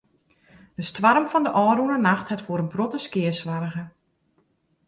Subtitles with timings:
[0.77, 3.83] De stoarm fan de ôfrûne nacht hat foar in protte skea soarge.